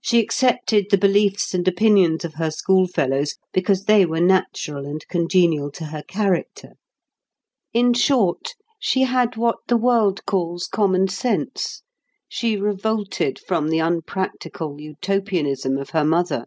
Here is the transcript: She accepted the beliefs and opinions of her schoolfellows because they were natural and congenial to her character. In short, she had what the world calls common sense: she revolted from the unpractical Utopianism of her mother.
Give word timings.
She 0.00 0.18
accepted 0.18 0.86
the 0.90 0.98
beliefs 0.98 1.54
and 1.54 1.68
opinions 1.68 2.24
of 2.24 2.34
her 2.34 2.50
schoolfellows 2.50 3.36
because 3.52 3.84
they 3.84 4.04
were 4.04 4.20
natural 4.20 4.84
and 4.84 5.06
congenial 5.06 5.70
to 5.70 5.84
her 5.84 6.02
character. 6.02 6.70
In 7.72 7.92
short, 7.94 8.56
she 8.80 9.02
had 9.02 9.36
what 9.36 9.58
the 9.68 9.76
world 9.76 10.26
calls 10.26 10.66
common 10.66 11.06
sense: 11.06 11.82
she 12.28 12.56
revolted 12.56 13.38
from 13.38 13.68
the 13.68 13.78
unpractical 13.78 14.80
Utopianism 14.80 15.78
of 15.78 15.90
her 15.90 16.04
mother. 16.04 16.46